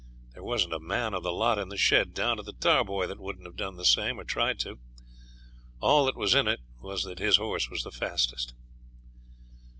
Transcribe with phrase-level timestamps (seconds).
[0.33, 3.19] There wasn't a man of the lot in the shed, down to the tarboy, that
[3.19, 4.79] wouldn't have done the same, or tried to.
[5.79, 8.55] All that was in it was that his horse was the fastest.